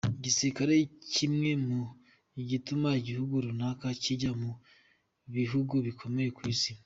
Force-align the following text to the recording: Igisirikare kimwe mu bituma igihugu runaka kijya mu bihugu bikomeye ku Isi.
Igisirikare 0.17 0.75
kimwe 1.13 1.49
mu 1.65 1.79
bituma 2.49 2.89
igihugu 2.99 3.35
runaka 3.45 3.85
kijya 4.01 4.31
mu 4.41 4.51
bihugu 5.35 5.75
bikomeye 5.87 6.29
ku 6.37 6.41
Isi. 6.55 6.71